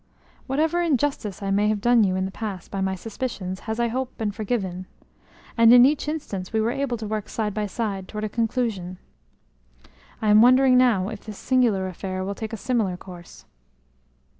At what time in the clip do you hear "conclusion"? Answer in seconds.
8.27-8.97